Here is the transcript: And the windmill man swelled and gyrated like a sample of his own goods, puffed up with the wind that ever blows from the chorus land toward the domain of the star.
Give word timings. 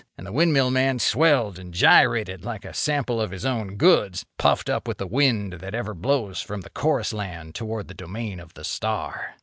And 0.17 0.25
the 0.25 0.31
windmill 0.31 0.71
man 0.71 0.97
swelled 0.97 1.59
and 1.59 1.71
gyrated 1.75 2.43
like 2.43 2.65
a 2.65 2.73
sample 2.73 3.21
of 3.21 3.29
his 3.29 3.45
own 3.45 3.75
goods, 3.75 4.25
puffed 4.39 4.67
up 4.67 4.87
with 4.87 4.97
the 4.97 5.05
wind 5.05 5.53
that 5.59 5.75
ever 5.75 5.93
blows 5.93 6.41
from 6.41 6.61
the 6.61 6.71
chorus 6.71 7.13
land 7.13 7.53
toward 7.53 7.87
the 7.87 7.93
domain 7.93 8.39
of 8.39 8.55
the 8.55 8.63
star. 8.63 9.35